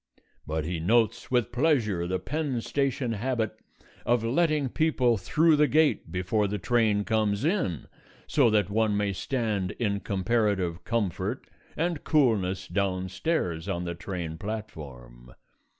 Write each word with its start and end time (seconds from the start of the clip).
But 0.47 0.65
he 0.65 0.79
notes 0.79 1.29
with 1.29 1.51
pleasure 1.51 2.07
the 2.07 2.17
Penn 2.17 2.59
Station 2.61 3.11
habit 3.11 3.55
of 4.03 4.23
letting 4.23 4.67
people 4.69 5.15
through 5.15 5.55
the 5.57 5.67
gate 5.67 6.11
before 6.11 6.47
the 6.47 6.57
train 6.57 7.03
comes 7.03 7.45
in, 7.45 7.85
so 8.25 8.49
that 8.49 8.71
one 8.71 8.97
may 8.97 9.13
stand 9.13 9.69
in 9.77 9.99
comparative 9.99 10.83
comfort 10.85 11.47
and 11.77 12.03
coolness 12.03 12.67
downstairs 12.67 13.69
on 13.69 13.83
the 13.83 13.93
train 13.93 14.39
platform. 14.39 15.35